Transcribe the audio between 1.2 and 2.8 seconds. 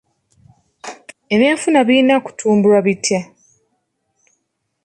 Ebyenfuna birina kutumbulwa